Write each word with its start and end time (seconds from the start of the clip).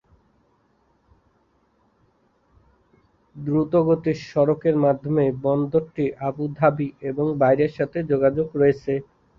দ্রুতগতির 3.35 4.17
সড়কের 4.25 4.75
মাধ্যমে 4.85 5.25
বন্দরটির 5.43 6.11
আবু 6.27 6.45
ধাবি 6.57 6.87
এবং 7.09 7.25
বাইরের 7.41 7.71
সাথে 7.77 7.97
সংযোগ 8.03 8.47
রয়েছে। 8.55 8.93